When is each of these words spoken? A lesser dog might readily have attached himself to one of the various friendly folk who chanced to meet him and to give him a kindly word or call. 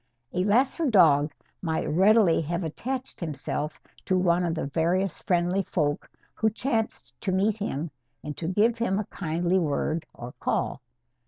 A 0.33 0.43
lesser 0.43 0.89
dog 0.89 1.31
might 1.61 1.85
readily 1.85 2.41
have 2.41 2.63
attached 2.63 3.19
himself 3.19 3.79
to 4.05 4.17
one 4.17 4.43
of 4.43 4.55
the 4.55 4.65
various 4.65 5.21
friendly 5.21 5.61
folk 5.61 6.09
who 6.33 6.49
chanced 6.49 7.13
to 7.21 7.31
meet 7.31 7.57
him 7.57 7.91
and 8.23 8.35
to 8.35 8.47
give 8.47 8.79
him 8.79 8.97
a 8.97 9.05
kindly 9.05 9.59
word 9.59 10.07
or 10.15 10.31
call. 10.39 10.81